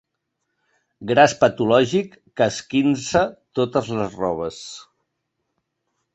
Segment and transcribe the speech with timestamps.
[1.11, 3.23] Gras patològic que esquinça
[3.61, 4.61] totes les robes.